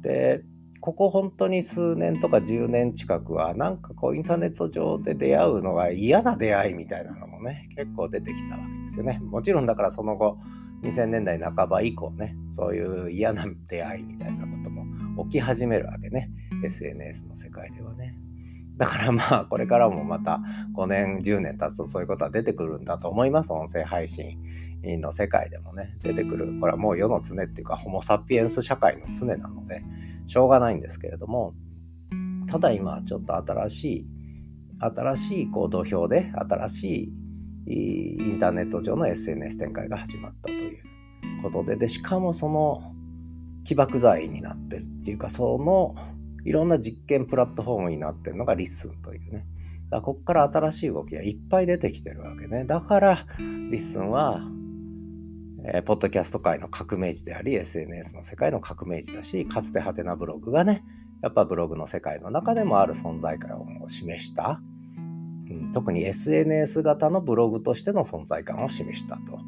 [0.00, 0.42] で、
[0.84, 9.18] ここ本当に数年とか10年近くは、なんかこうインターネット上で出会うのが嫌な出会いみたいなのもね、結構出てきたわけですよね。
[9.24, 10.36] もちろんだからその後、
[10.82, 16.28] 2000年代半ば以降ね、そういう嫌な出会いみたいなことも起き始めるわけね。
[16.62, 18.14] SNS の世界ではね。
[18.76, 20.40] だからまあ、これからもまた
[20.74, 23.52] 5年、10年経つとそういうことは出てくるんだと思います。
[23.52, 24.38] 音声配信
[24.82, 26.58] の世界でもね、出てくる。
[26.60, 29.82] これはもう世の常っていうか、ホモ・サピエンス社会の常なので、
[30.26, 31.54] しょうがないんですけれども、
[32.48, 34.06] ただ今、ちょっと新しい、
[34.80, 37.14] 新しいこう土俵で、新し
[37.66, 40.82] いインターネット上の SNS 展開が始まったという
[41.42, 42.92] ことで、で、しかもその
[43.64, 45.94] 起爆剤になってるっていうか、その
[46.44, 49.46] いろんな実験プラットフォームになってるのがリッスンというね。
[49.90, 52.64] だからここから新しい動きがいっぱい出てきてるわけね。
[52.64, 54.42] だから、リッスンは、
[55.66, 60.84] えー、ポッドキャスト界の革命児であり、SNS の世界の革命児だし、かつてはてなブログがね、
[61.22, 64.60] やっぱブログの世界の中でもある存在感を示した
[65.50, 69.38] うん特に SNS 型のブログとしての存在感を示したと。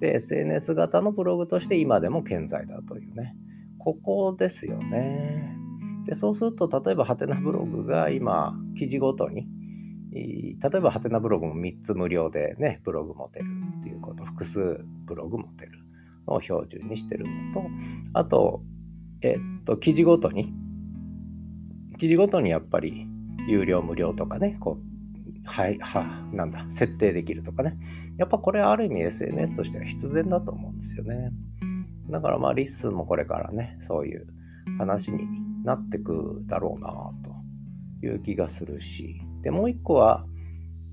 [0.00, 3.34] で、SNS 型のブログとして今でも健在だというね。
[3.78, 5.57] ここですよね。
[6.08, 9.46] で、そうすると、例えばハテナブログが今、記事ごとに、
[10.10, 13.44] 例えばハテナブログも3つ無料でね、ブログ持てる
[13.80, 15.72] っていうこと、複数ブログ持てる
[16.26, 17.62] のを標準にしてるのと、
[18.14, 18.62] あと、
[19.20, 20.54] えっと、記事ごとに、
[21.98, 23.06] 記事ごとにやっぱり
[23.46, 24.88] 有料無料とかね、こう
[25.44, 27.76] はい、は、なんだ、設定できるとかね。
[28.16, 31.32] やっぱこれある意味 SNS としては必然だと思うんですよね。
[32.08, 34.26] だからまあリッスンもこれからね、そういう
[34.78, 36.90] 話になってくだろうな
[38.00, 39.20] という気がするし。
[39.42, 40.24] で、もう一個は、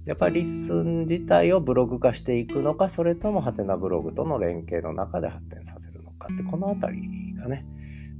[0.05, 7.65] やっぱりリッスン自体をブログ化していくのか、それともはてなブログとの連携の中で発展させるのかって、このあたりがね、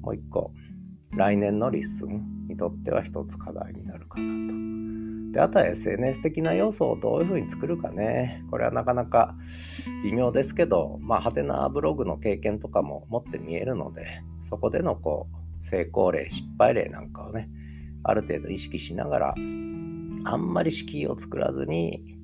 [0.01, 0.53] もう一個、
[1.11, 4.75] 来年のリッスンにとっては一つ課題になるかなと。
[5.35, 9.35] であとは SNS 的な要素をどういうふうに作るかねこれはなかなか
[10.01, 17.49] 微妙ですけどまあはてなブログの経験とかも持って見えるのでそこでのこう成功例失敗例なんかをね
[18.03, 19.35] ある程度意識しながら
[20.25, 22.15] あんまり敷居を作らずに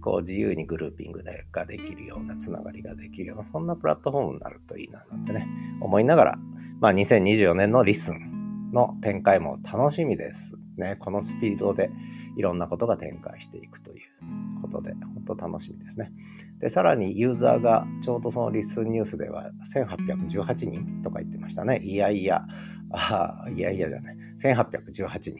[0.00, 5.46] こう自由にグルーピングができるようなつながりができるようなそんなプラットフォームになるといいななんてね
[5.80, 6.38] 思いながら
[6.80, 10.96] まあ2024年のリスンの展開も楽しみですね。
[11.00, 11.90] このスピードで
[12.36, 14.94] いろんなことが展開していくということで
[15.26, 16.12] 本当楽しみですね。
[16.58, 22.44] でさらにユーザーがちょうどそのリッスンニュースでは1818人とか言ってましたねいやいや
[22.90, 25.36] あいやいやじゃない1818人、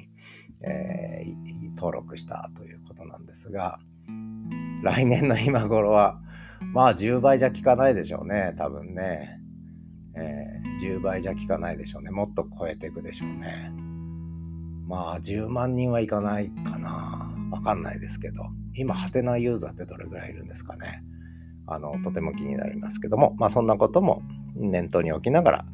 [0.62, 3.78] えー、登録したということなんですが
[4.82, 6.20] 来年の今頃は、
[6.72, 9.40] まあ10倍じゃ効かないでしょうね、多分ね。
[10.16, 12.10] えー、10倍じゃ効かないでしょうね。
[12.10, 13.72] もっと超えていくでしょうね。
[14.86, 17.32] まあ10万人はいかないかな。
[17.50, 18.44] わかんないですけど。
[18.78, 21.02] 今、ハテナユーザーってどれぐらいいるんですかね。
[21.66, 24.22] あの、とても気になりますけども、まあそんなことも
[24.54, 25.64] 念頭に置きながら、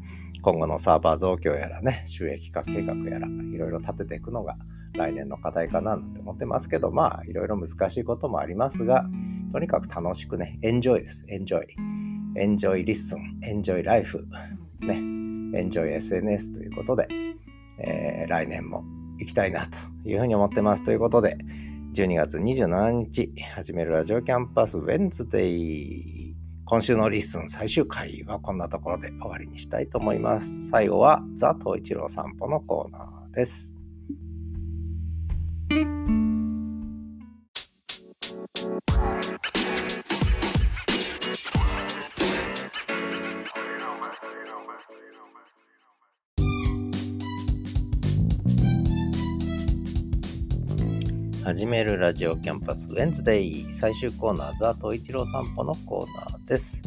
[0.43, 4.57] 今後のサーバー増強やらね、収益化計画やら、いろいろ立てていくのが
[4.95, 9.07] 来年の課題かななんて思ってますけど、まあ、いろいろ難しいこともありますが、
[9.53, 11.25] とにかく楽しくね、エンジョイです。
[11.29, 11.67] エンジョイ。
[12.37, 14.27] エンジョイリッスン、エンジョイライフ、
[14.81, 17.07] ね、エンジョイ SNS ということで、
[17.79, 18.85] えー、来年も
[19.19, 20.83] 行きたいなというふうに思ってます。
[20.83, 21.39] ということで、
[21.95, 26.35] 12月27日、始めるラジオキャンパスウェンズデイ。
[26.65, 30.71] 今週のリッスン最終回はこんなところで終わりにしたいと思います。
[30.71, 33.77] 最後はザ・東一郎散歩のコーナーです。
[51.55, 56.83] 始めるラジオキャンパスウェンズデイ最終コーナーザ・東一郎散歩のコーナーです。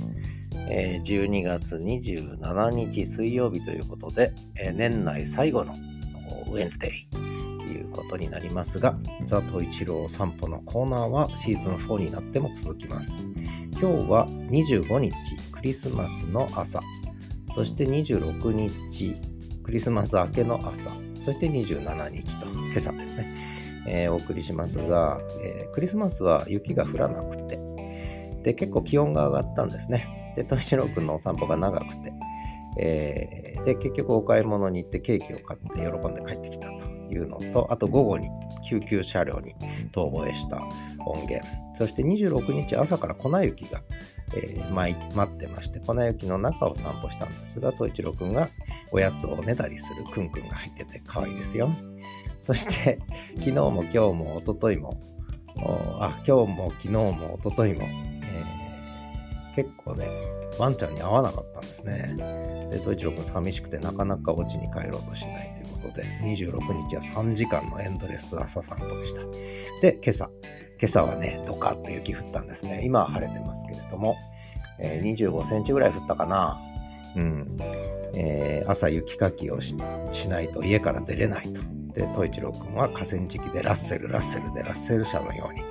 [0.70, 5.74] えー、12月27日水曜日ということで、えー、年内最後の
[6.52, 13.24] ウェンズデイということになりますが、ザ・東一郎散歩のコーナーはシーズン4になっても続きます。
[13.72, 15.14] 今日は25日
[15.54, 16.82] クリスマスの朝、
[17.56, 19.16] そして26日
[19.64, 23.67] クリスマス明けの朝、そして27日と今朝ですね。
[23.88, 27.60] えー、お送りしますが、えー、クリスマスは雪が降らなくて、
[28.44, 30.34] で、結構気温が上がったんですね。
[30.36, 32.14] で、と一郎くんのお散歩が長くて、
[32.80, 38.30] えー、で、結局お買い物に行ってケーキを買って喜んで帰ってきたというのと、あと午後に
[38.70, 39.56] 救急車両に
[39.92, 40.62] 逃亡した
[41.06, 41.46] 音源、
[41.76, 43.82] そして26日朝から粉雪が、
[44.36, 48.50] えー、待ってまして、粉雪の中を散歩したんですが、東一郎くんが
[48.92, 51.72] おやつをおねだりするくんくんが入ってて可愛いですよ。
[52.48, 52.98] そして
[53.40, 54.98] 昨日も今日も一昨日も
[56.00, 60.08] あ今日も昨日も一昨日も、えー、結構ね
[60.58, 62.16] ワンちゃんに会わなかったんですね。
[62.72, 69.22] で統一郎君寂しくてなかなかお家に帰ろうとしないということで26日は3時間のエンドレス朝散歩でした。
[69.82, 70.30] で今朝
[70.80, 72.80] 今朝はねドカッと雪降ったんですね。
[72.86, 74.16] 今は晴れてますけれども、
[74.80, 76.62] えー、25センチぐらい降ったかな。
[77.18, 77.58] うん。
[78.16, 79.76] えー、朝雪かきをし
[80.30, 81.77] ないと家から出れないと。
[81.98, 85.62] で統一郎君は河川敷でラッセルラッセルでラッセル車のように、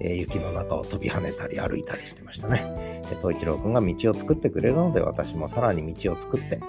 [0.00, 6.60] えー、雪の中を飛び跳ねたり歩いたりしてましたねで統一郎君が道を作ってくれるので私もさらに道を作って、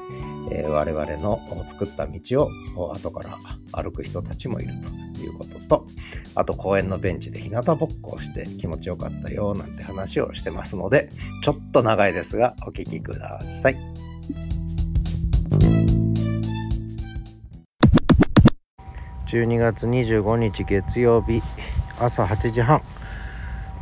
[0.52, 3.40] えー、我々の作った道を後から
[3.72, 5.88] 歩く人たちもいるということと
[6.36, 11.10] あと公園のベンチで日向ぼっこをして気持ちよかったよなんて話をしてますので
[11.44, 13.97] ちょっと長いですがお聞きください。
[19.28, 21.44] 12月25日月曜日
[22.00, 22.82] 朝8時半。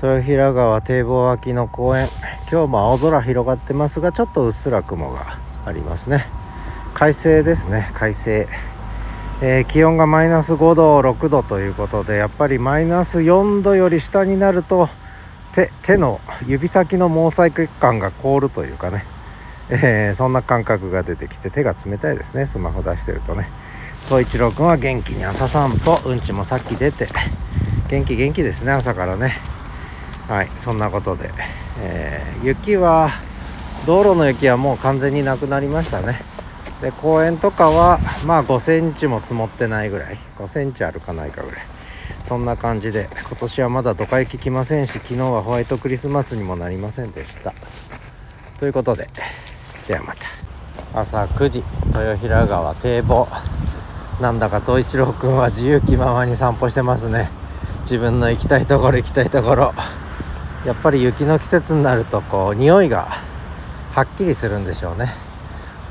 [0.02, 2.10] 豊平川堤防脇の公園。
[2.52, 6.26] 今日も青空広がってますがちょっとうっすら雲がありますね。
[6.96, 8.48] 快晴ですね快晴、
[9.44, 14.90] えー、気温がマイナス5度6度ということでやっぱりマイナス4度より下になると
[15.54, 19.06] 手手の指先の毛細血管が凍るというかね、
[19.70, 23.48] えー、そんな感覚が出てきて手が冷たいですねスマホ出してるとね。
[24.06, 26.00] 東一郎くんは元気に朝散歩。
[26.06, 27.08] うんちもさっき出て。
[27.90, 29.34] 元気元気ですね朝からね。
[30.28, 31.32] はいそんなことで、
[31.80, 33.12] えー、雪は
[33.86, 36.20] 道路の雪はもう完全になくなりましたね。
[36.82, 40.20] で公園とかはまあ5センチも積もってないぐらい。
[40.38, 41.66] 5センチあるかないかぐらい。
[42.28, 47.56] そんな感じで今年はまだドカ雪来ませんし昨日はホワイトクリスマスにもなりませんでした。
[48.60, 49.10] ということで
[49.88, 51.00] ではまた。
[51.00, 53.28] 朝9時豊平川堤防。
[54.22, 57.30] なんだか東一郎くんは自由気ままに散歩してますね。
[57.82, 59.74] 自分の行きたいところ行きたいところ。
[60.66, 63.10] やっぱり雪の季節になるとこう匂いが
[63.92, 65.14] はっきりするんでしょうね。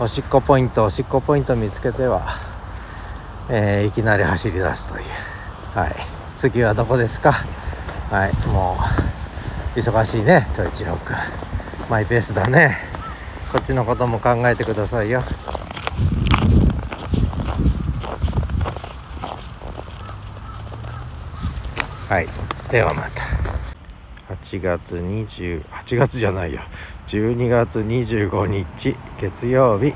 [0.00, 2.26] おしっこポイントおしっこポイント見つけては、
[3.48, 5.04] えー、いきなり走り出すという。
[5.78, 5.94] はい。
[6.36, 7.32] 次はどこですか？
[8.10, 8.46] はい。
[8.48, 8.78] も
[9.76, 11.16] う忙しいね東一郎くん。
[11.88, 12.76] マイペースだね。
[13.52, 15.22] こっちのことも考えてくださいよ。
[22.14, 22.28] はい。
[22.70, 24.34] ではまた。
[24.36, 26.60] 8月28月じゃないよ
[27.08, 29.94] 12月25日月曜日。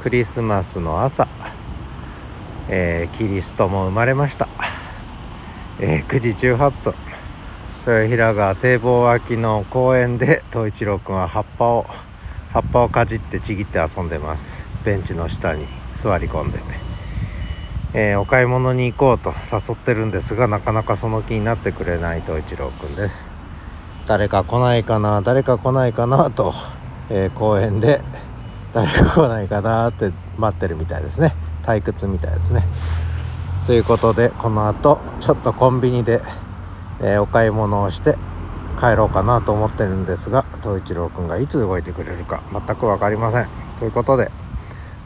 [0.00, 1.26] クリスマスの朝、
[2.68, 4.48] えー、キリストも生まれました、
[5.80, 6.94] えー、9時18分。
[7.80, 11.86] 豊平川堤防脇の公園で東一郎君は葉っぱを
[12.50, 14.68] 葉っぱをかじってちぎって遊んでます。
[14.84, 16.58] ベンチの下に座り込んで。
[16.58, 16.87] ね
[17.94, 23.32] えー、お買い物に行こうと誘ってるんですがなかなかその気になってくれない東一郎くんです。
[24.06, 26.52] 誰か来ないかな誰か来ないかなと、
[27.08, 28.02] えー、公園で
[28.74, 31.34] 誰か来ないかなって待ってるみたいですね。
[31.62, 32.66] 退屈みたいですね。
[33.66, 36.22] ということでこの後ちょっとコンビニで、
[37.00, 38.16] えー、お買い物をして
[38.78, 43.48] 帰ろうかなと思ってるんですが東一郎くんがいつ動いてくれるか全く分かりません。
[43.78, 44.30] ということで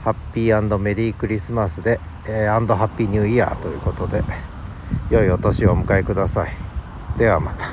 [0.03, 4.25] ハッピーメリークリスマスで、えー、アンドハッピーニューイヤーということで
[5.11, 6.51] 良いお年をお迎えください。
[7.17, 7.67] ではまた。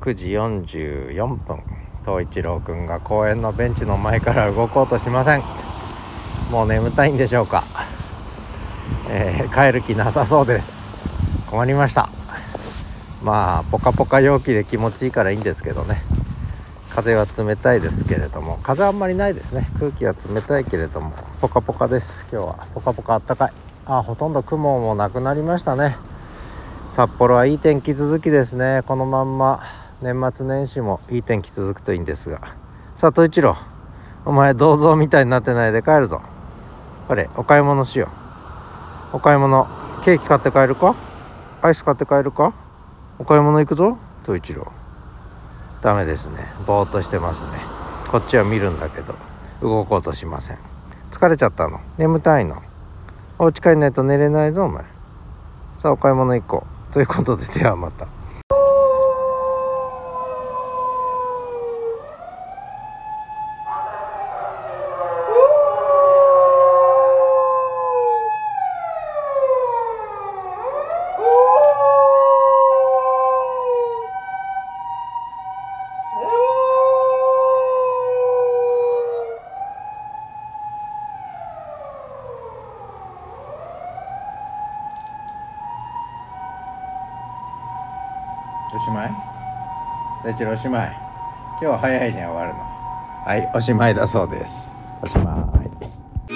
[0.00, 1.62] 9時44分
[2.04, 5.42] 東一郎くんが公園のベンチの前から動こうとしません。
[6.50, 7.62] もう眠たいんでしょうか、
[9.08, 10.98] えー、帰る気なさそうです。
[11.46, 12.08] 困りました。
[13.22, 16.02] まあポカポカ陽気で気持ちいいからいいんですけどね。
[16.94, 19.66] 風は冷たいですけれども風あんまりないですね。
[19.78, 22.26] 空気は冷たいけれどもポカポカです。
[22.30, 22.66] 今日は。
[22.74, 23.52] ポカポカあったかい。
[23.86, 25.96] あほとんど雲もなくなりましたね。
[26.90, 28.82] 札幌はいい天気続きですね。
[28.86, 29.62] このまんま
[30.02, 32.40] 年末年始もいい天気続くといいんですが。
[32.94, 33.56] さあ統一郎。
[34.26, 36.20] お前銅像みたいになってないで帰るぞ。
[37.08, 38.10] あれお買い物しよ
[39.12, 39.16] う。
[39.16, 39.66] お買い物
[40.04, 40.94] ケーキ買って帰るか？
[41.62, 42.52] アイス買って帰るか？
[43.18, 44.70] お買い物行くぞ統一郎。
[45.82, 46.52] ダメですね。
[46.64, 47.50] ぼーっとしてますね。
[48.08, 49.14] こっちは見るんだけど
[49.60, 50.58] 動こうとしません。
[51.10, 51.80] 疲れちゃったの。
[51.98, 52.62] 眠たいの。
[53.38, 54.84] お家帰んないと寝れないぞお前。
[55.76, 56.92] さあお買い物行こう。
[56.92, 58.06] ということでではまた
[88.74, 89.10] おしまい
[90.32, 92.60] 大地おしまい今日は早いね終わるの。
[93.26, 94.74] はいおしまいだそうです。
[95.02, 96.32] おしまい。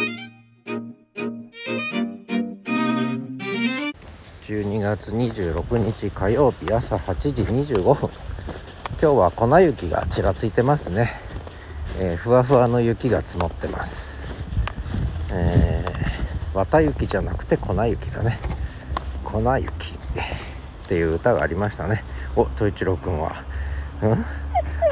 [4.45, 8.11] 12月26日火曜日朝8時25分。
[9.01, 11.11] 今日は粉雪がちらついてますね、
[11.99, 14.27] えー、ふわふわの雪が積もってます。
[15.33, 18.39] えー、綿雪じゃなくて粉雪だね。
[19.25, 22.05] 粉雪っていう歌がありましたね。
[22.37, 23.47] お統一郎君は、
[24.03, 24.25] うん、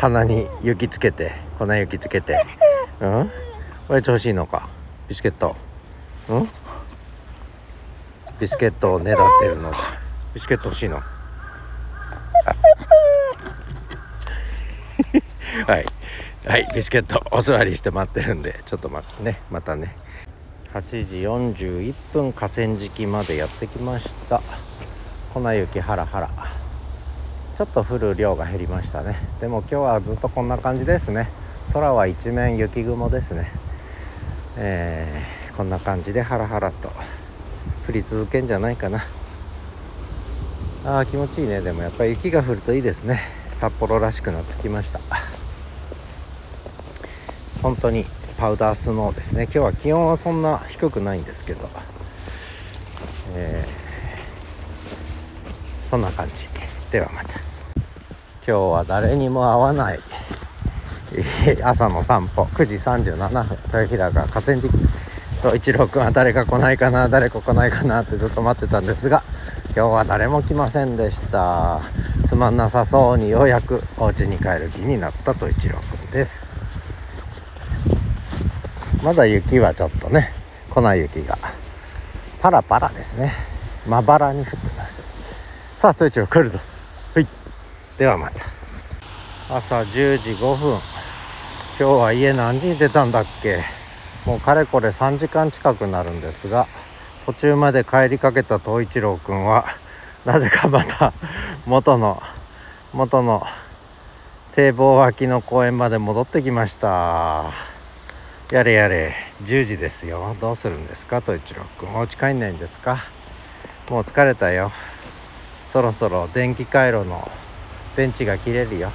[0.00, 2.44] 鼻に雪つけて粉雪つけて。
[3.00, 3.30] うん？
[3.88, 4.68] おやつ欲しいのか？
[5.08, 5.56] ビスケット。
[6.28, 6.48] うん？
[8.40, 9.76] ビスケットをねだってるのか？
[10.32, 11.02] ビスケット欲しいの？
[15.66, 15.86] はい。
[16.46, 16.68] はい。
[16.74, 19.40] ビスケットお座りして待ってるんでちょっと待ってね。
[19.50, 19.96] またね。
[20.72, 24.42] 8時41分河川敷までやってきました。
[25.32, 26.30] 粉雪ハラハラ。
[27.56, 29.16] ちょっと降る量が減りましたね。
[29.40, 31.30] でも今日はずっとこんな感じですね。
[31.72, 33.48] 空は一面雪雲ですね。
[34.56, 36.88] えー、こんな感じでハラハラと
[37.88, 39.04] 降り続けんじゃないかな。
[40.84, 41.60] あー気持ちいいね。
[41.60, 43.20] でもやっぱり雪が降るといいですね。
[43.52, 44.98] 札幌らしくなってきました。
[47.62, 48.04] 本当に
[48.36, 49.44] パウダースノーですね。
[49.44, 51.70] 今日は気温はそんな低くないんですけど。
[53.30, 56.48] えー、そんな感じ。
[56.90, 57.43] ではまた。
[58.46, 60.00] 今日は誰にも会わない。
[61.64, 62.44] 朝の散歩。
[62.44, 63.58] 9時37分。
[63.64, 64.68] 豊平が河川敷
[65.42, 69.22] と一郎君は誰か来ないかな誰か来ないかなってずっと待ってたんですが
[69.68, 71.80] 今日は誰も来ませんでした。
[72.26, 76.54] つまんなさそうにようやくお家に帰る気になったと一郎君です。
[79.02, 80.32] まだ雪はちょっとね
[80.68, 81.38] 粉雪が。
[82.40, 83.32] パラパラですね。
[83.86, 85.08] まばらに降ってます。
[85.76, 86.73] さあ豊一郎来るぞ。
[87.98, 88.44] ではまた。
[89.56, 90.72] 朝10時5分。
[90.72, 90.80] 今
[91.76, 93.60] 日は家何時に出たんだっけ？
[94.26, 96.66] もうかれこれ3時間近くなるんですが
[97.24, 99.66] 途中まで帰りかけた東一郎くんは
[100.24, 101.12] なぜかまた
[101.66, 102.20] 元の
[102.92, 103.44] 元の
[104.52, 107.52] 堤防脇の公園まで戻ってきました。
[108.50, 109.14] やれやれ
[109.44, 110.36] 10時ですよ。
[110.40, 111.94] どうするんですか東一郎くん？
[111.94, 112.98] お家帰んないんですか？
[113.88, 114.72] もう疲れたよ。
[115.66, 117.30] そろそろ電気回路の
[117.96, 118.90] 電池が切れるよ。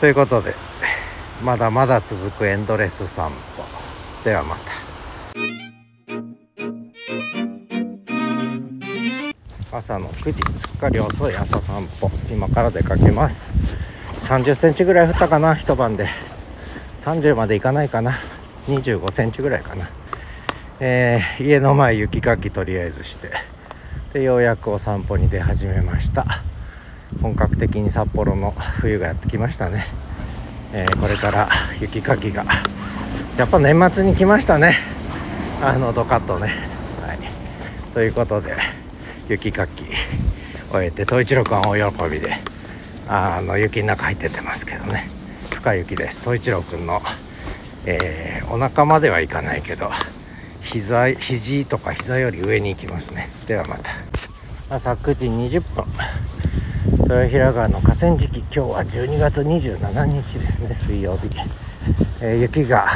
[0.00, 0.54] ということで
[1.44, 3.64] まだまだ続くエンドレス散歩。
[4.24, 4.62] ではまた。
[9.76, 12.10] 朝の9時すっかり遅い朝散歩。
[12.30, 13.50] 今から出かけます。
[14.20, 16.08] 30センチぐらい降ったかな一晩で。
[17.00, 18.18] 30までいかないかな。
[18.68, 19.90] 25センチぐらいかな。
[20.78, 23.30] えー、家の前雪かきとりあえずして。
[24.12, 26.26] でようやくお散歩に出始めました。
[27.20, 29.86] 本格的に札幌の冬がやってきましたね、
[30.72, 31.48] えー、これから
[31.80, 32.44] 雪かきが。
[33.36, 34.76] やっぱ年末に来ましたね。
[35.62, 36.48] あのドカッとね。
[37.00, 37.18] はい。
[37.94, 38.54] ということで
[39.28, 39.84] 雪かき
[40.70, 42.36] 終えて統一郎君は大喜びで
[43.08, 45.08] あの雪の中入ってってますけどね。
[45.50, 46.22] 深雪です。
[46.22, 47.00] 統一郎君の、
[47.86, 49.90] えー、お腹まではいかないけど
[50.60, 53.30] 膝肘とか膝より上に行きますね。
[53.46, 53.90] ではまた。
[54.68, 55.84] 朝9時20分。
[56.90, 61.28] 豊平川の河川敷今日は12月27日ですね水曜日、
[62.20, 62.86] えー、雪が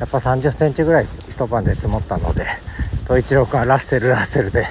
[0.00, 2.46] やっぱ30センチぐらい一晩で積もったので
[3.04, 4.64] 統一郎君はラッセルラッセルで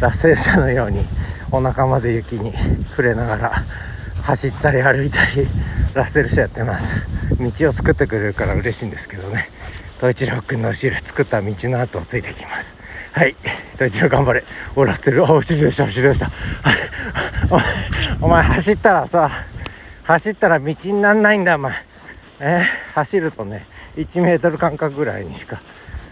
[0.00, 1.00] ラッセル車のように
[1.52, 2.52] お腹まで雪に
[2.90, 3.52] 触れながら
[4.22, 5.46] 走ったり歩いたり
[5.94, 7.06] ラッセル車やってます。
[7.38, 9.48] 道を作ってくれるから嬉しいんですけどね。
[9.98, 12.76] 統一郎君の後ろ作った道の跡をついてきます。
[13.14, 13.36] はい。
[13.76, 14.42] 統一郎頑張れ。
[14.74, 16.32] おラッセルあ後ろでした後ろでした。
[18.20, 19.30] お前走ったらさ
[20.02, 21.74] 走ったら道になんないんだお前。
[22.40, 25.60] えー、走るとね1メートル間隔ぐらいにしか、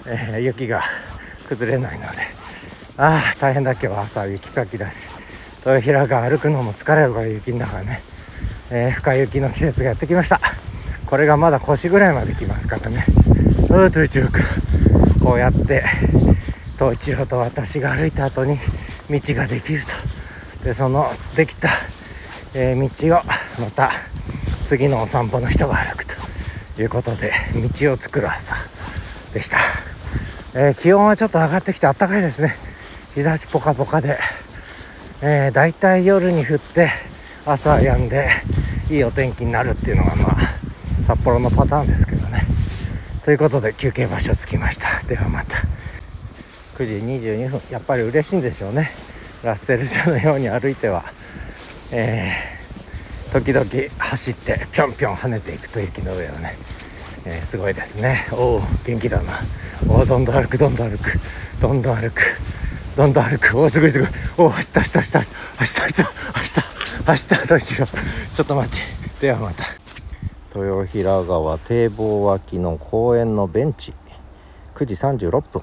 [0.07, 0.81] えー、雪が
[1.49, 2.19] 崩れないので。
[2.97, 5.09] ああ大変だ今日は朝雪かきだし。
[5.67, 8.01] 豊平が歩くのも疲れるから雪の中ね、
[8.71, 10.41] えー、深雪の季節がやってきました。
[11.07, 13.05] これがまだ腰ぐらいまで来ますからね。
[13.71, 14.45] うーと一郎君
[15.21, 15.85] こうやって
[16.83, 18.57] 東一郎と私が歩いた後に
[19.09, 19.83] 道ができる
[20.59, 20.65] と。
[20.65, 21.69] でそのできた、
[22.55, 23.21] えー、道を
[23.61, 23.93] また
[24.65, 27.33] 次のお散歩の人が歩くということで
[27.79, 28.57] 道を作る朝
[29.33, 29.59] でした、
[30.55, 32.53] えー、気温はちょっと上がってきてあったかいですね。
[33.15, 34.19] 日差しポカポカで、
[35.21, 36.89] えー、だいたい夜に降って
[37.47, 38.29] 朝止んで
[38.91, 40.37] いいお天気になるっていうのがまあ
[41.05, 42.43] 札幌のパターンですけどね。
[43.25, 45.07] ということで休憩場所着きました。
[45.07, 45.82] ではまた。
[46.75, 47.61] 9時22分。
[47.71, 48.91] やっぱり嬉しいんでしょうね。
[49.43, 51.05] ラッセル車のように歩いては、
[51.91, 53.67] えー、時々
[53.99, 56.57] 走ってぴょんぴょん跳ねていくと雪の上をね、
[57.25, 58.27] えー、すごいですね。
[58.33, 59.33] おお元気だな。
[59.89, 61.19] おおどんどん歩くどんどん歩く。
[61.61, 62.23] どんどん歩く。
[62.97, 63.59] どんどん歩く。
[63.59, 64.09] おおすごいすごい。
[64.39, 65.19] おお走った走った走った
[65.59, 65.83] 走った。
[65.85, 66.05] 走った
[66.39, 66.63] 走っ
[67.05, 67.13] た。
[67.13, 67.47] 走った。
[67.47, 68.71] どうしようちょっと待っ
[69.19, 69.65] てではまた。
[70.55, 73.95] 豊平川堤防脇の公園のベンチ
[74.75, 75.63] 9時36分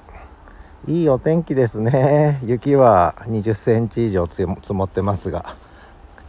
[0.88, 2.40] いいお天気ですね。
[2.44, 5.56] 雪は20センチ以上積もってますが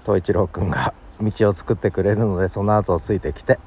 [0.04, 3.60] 東一郎くんが道を作ってくれるのでその後ついてきて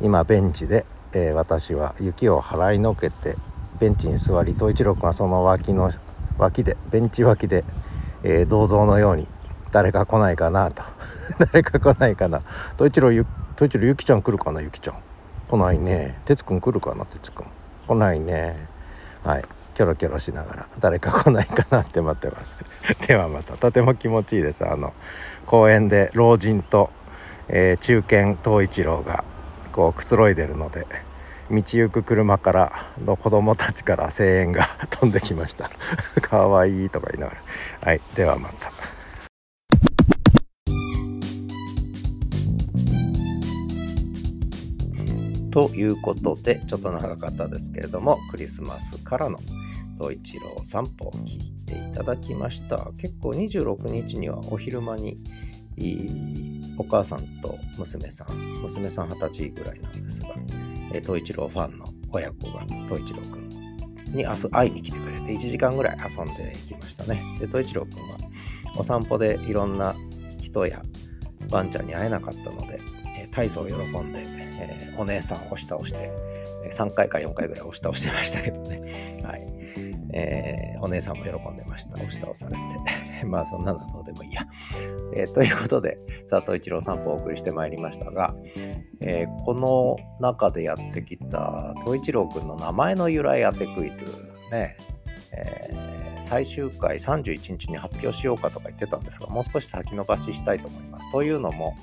[0.00, 3.36] 今ベンチで、えー、私は雪を払いのけて
[3.78, 5.92] ベンチに座り東一郎くんはその脇の
[6.36, 7.64] 脇でベンチ脇で、
[8.24, 9.28] えー、銅像のように
[9.70, 10.82] 誰か来ないかなと
[11.38, 12.42] 誰か来ないかな。
[12.76, 13.24] 東一郎ゆ
[13.54, 14.96] 東一郎ゆきちゃん来るかなゆきちゃん。
[15.48, 16.18] 来ないね。
[16.24, 17.46] 哲くん来るかな哲くん。
[17.86, 18.66] 来ないね。
[19.22, 19.44] はい。
[19.74, 22.56] キョロキョロしながら誰か来ないかなって待ってます。
[23.06, 24.66] ではまたとても気持ちいいです。
[24.66, 24.94] あの
[25.46, 26.90] 公園で老人と、
[27.48, 29.24] えー、中堅東一郎が
[29.72, 30.86] こうくつろいでるので
[31.50, 32.72] 道行く車から
[33.04, 35.70] の子供たちから声援が飛んできました。
[36.22, 37.88] かわいいとか言いながら。
[37.88, 38.94] はいではまた。
[45.50, 49.38] ということでちょっと長かったですけれどもクリスマスからの
[49.98, 55.18] 東一郎散歩を聞いていただきました結構26日にはお昼間に
[56.78, 60.28] お母さんと娘さん娘さん二十歳ぐらいなんですが
[61.00, 63.54] 東一郎ファンの親子が東一郎くん
[64.14, 67.22] に明日会いに来てくれて1時間ぐらい遊んでいきましたね。
[67.40, 68.16] で、東一郎くんは
[68.76, 69.94] お散歩でいろんな
[70.38, 70.82] 人や
[71.50, 72.80] ワンちゃんに会えなかったので、
[73.16, 76.10] え体操を喜んで、えー、お姉さんを押し倒して、
[76.70, 79.20] 3回か4回ぐらい押し倒してましたけどね。
[79.24, 79.63] はい。
[80.16, 81.96] えー、お姉さんも喜んでました。
[81.96, 82.58] 押し倒されて。
[83.26, 84.46] まあそんなのどうでもいいや。
[85.14, 85.98] えー、ということで、
[86.30, 88.34] 佐藤一郎散歩をお送りしてまいりましたが、
[89.00, 94.04] えー、この中でやってきた東一郎くんの名前の由来当てクイズ
[94.52, 94.76] ね、
[95.32, 95.70] え、
[96.20, 101.10] 最終回31日に発表しようかとか言ってたんですが、もう少し先延ばししたいと思います。
[101.10, 101.74] というのも、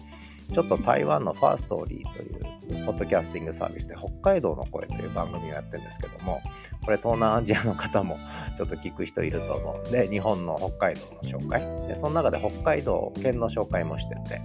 [0.54, 6.42] ちょっと台湾のファーストーリーというポッドキャスティングサービスで北海道の声という番組をやってるんですけども、
[6.84, 8.18] これ東南アジアの方も
[8.58, 11.62] ちょっと聞く人いると思うんで、日本の北海道の紹介。
[11.88, 14.42] で、その中で北海道県の紹介もしてて、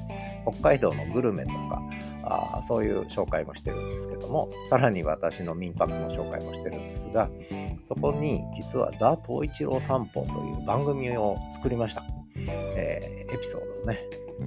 [0.47, 1.83] 北海道のグルメとか、
[2.25, 7.31] あそういう紹介もしてるんですけども、さらに私の民泊の紹介もしてるんですが、
[7.85, 12.03] そこに実はザ・東一郎散歩という番組を作りました。
[12.49, 14.01] えー、エピソードをね。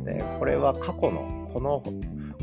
[0.05, 1.83] で、これは過去のこの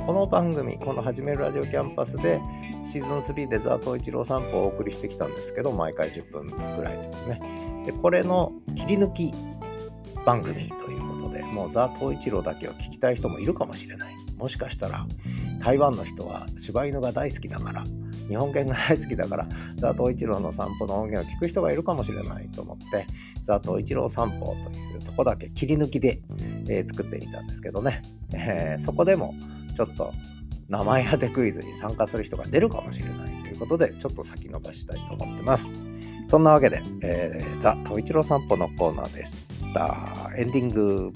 [0.05, 2.41] この番組、この始めるラジオキャンパスで
[2.85, 7.41] シーズン3でザ・トイチロー散歩をお送りしてきたんですけど、毎回10分ぐらいですね。
[7.87, 9.33] で、これの切り抜き
[10.25, 14.15] 番組ということで、もうザ・トイチローだけを聞きたい人もいるかもしれない。
[14.37, 15.07] もしかしたら
[15.61, 17.85] 台湾の人は柴犬が大好きだから、
[18.29, 23.07] 日本犬が大好きだから、ザ・トウイチローの散歩の音源を聞く人がいるかもしれないと思って、
[23.45, 26.21] ザ・トウイチロー散歩というとこだけ切り抜きで、
[26.69, 28.03] えー、作ってみたんですけどね、
[28.33, 29.35] えー、そこでも
[29.77, 30.13] ちょっと
[30.69, 35.71] 名前当てクイズに参加する人が出るかもしれないということで、ちょっと先延ばしたいと思ってます。
[36.29, 39.37] そんなわけで、えー、ザ・トイチロー散歩のコーナーでし
[39.73, 40.31] た。
[40.37, 41.13] エンディング。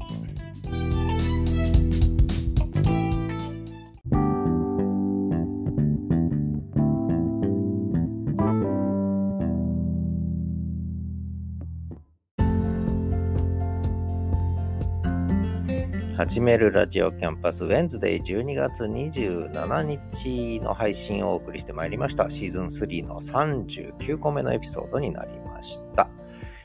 [16.31, 22.31] 始めるラジオキャンパスウェンズデイ12月27日の配信をお送りしてまいりました。
[22.31, 26.09] シーズン3の39個目のエピソードになりました。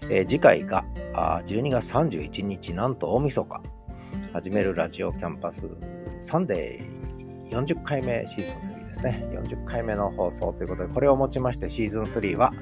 [0.04, 0.86] えー、次回が
[1.16, 3.64] あ12月31日、なんと大晦日。
[4.34, 5.68] 始めるラジオキャンパス
[6.20, 9.28] サンデー40回目シーズン3ですね。
[9.32, 12.54] 40回目の放送ということで、これをもちましてシーズン3は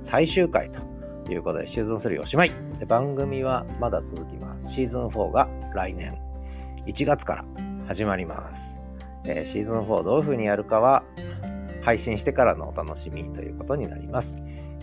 [0.00, 0.78] 最終回と
[1.28, 2.52] いうことで、シーズン3おしまい。
[2.78, 4.72] で番組はまだ続きます。
[4.72, 6.16] シーズン4が来年
[6.86, 7.44] 1月から
[7.86, 8.82] 始まります。
[9.24, 11.04] えー、シーズン4どういう風にやるかは
[11.82, 14.36] 配信してからのお楽しみということになります。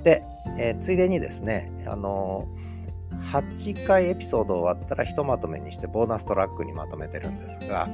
[0.03, 0.23] で、
[0.57, 7.89] えー、ついでにですね、あのー、8回エピソード終わったらひとまとめにしてボーナストラックにまとめてるんですが、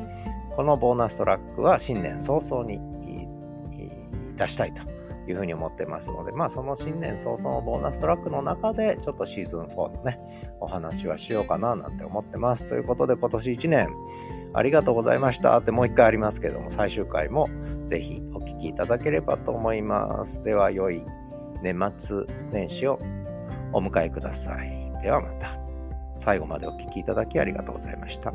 [0.56, 2.80] このボーナストラックは新年早々に
[4.38, 4.95] 出したいと
[5.28, 10.20] いうふうに思ってますので、まあその新年早々のボーナストラックの中でちょっとシーズン4のね、
[10.60, 12.66] お話はしようかななんて思ってます。
[12.68, 13.90] ということで今年1年
[14.54, 17.50] ありがとうございましたってもう一回ありますけども、最終回も
[17.86, 20.44] ぜひお聞きいただければと思います。
[20.44, 21.04] では良い
[21.62, 23.00] 年末年始を
[23.74, 24.94] お迎えください。
[25.02, 25.66] ではまた。
[26.20, 28.34] 最後までお聴きいただきありがとうございました。